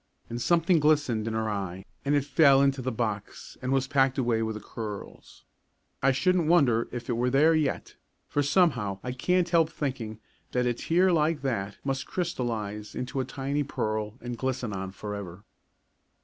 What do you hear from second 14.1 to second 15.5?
and glisten on forever.